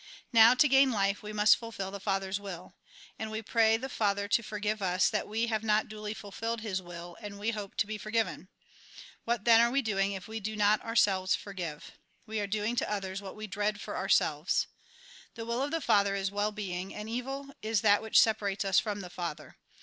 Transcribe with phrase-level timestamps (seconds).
[0.33, 2.73] Now, to gain life, we must fulfil the Father's will.
[3.19, 6.61] And we pray the Father to for give us, that we have not duly fulfilled
[6.61, 8.47] his will, and we hope to be forgiven.
[9.25, 11.91] What, then, are we doing, if we do not ourselves forgive?
[12.25, 14.65] We are doing to others what we dread for ourselves.
[15.35, 18.79] The will of the Father is well being, and evil is that which separates us
[18.79, 19.57] from the Father.